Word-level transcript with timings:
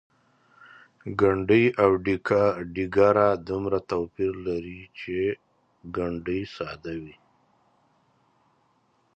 ګنډۍ 1.19 1.65
او 1.83 1.91
ډیګره 2.75 3.27
دومره 3.47 3.79
توپیر 3.89 4.33
لري 4.47 4.81
چې 4.99 5.17
ګنډۍ 5.95 6.41
ساده 6.55 6.93
وي. 7.03 7.15